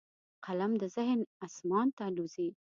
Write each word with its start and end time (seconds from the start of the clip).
قلم 0.45 0.71
د 0.81 0.83
ذهن 0.95 1.19
اسمان 1.45 1.87
ته 1.95 2.03
الوزي 2.09 2.49